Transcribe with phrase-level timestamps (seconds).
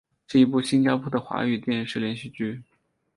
[0.25, 2.63] 是一部新加坡的的华语电视连续剧。